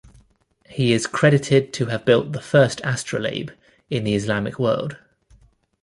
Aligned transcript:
He 0.67 0.93
is 0.93 1.05
credited 1.05 1.73
to 1.73 1.85
have 1.85 2.05
built 2.05 2.31
the 2.31 2.41
first 2.41 2.81
astrolabe 2.83 3.51
in 3.87 4.03
the 4.03 4.15
Islamic 4.15 4.57
world. 4.57 4.97